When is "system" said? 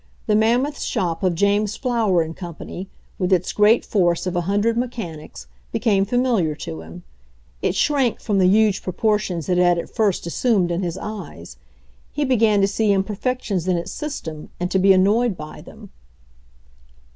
13.91-14.49